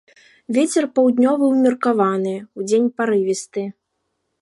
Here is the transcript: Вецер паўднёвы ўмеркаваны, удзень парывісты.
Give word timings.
Вецер 0.55 0.87
паўднёвы 0.95 1.45
ўмеркаваны, 1.53 2.35
удзень 2.61 2.91
парывісты. 3.01 3.69